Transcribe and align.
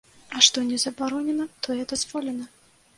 А 0.37 0.39
што 0.47 0.63
не 0.69 0.79
забаронена, 0.85 1.47
тое 1.67 1.79
дазволена. 1.95 2.55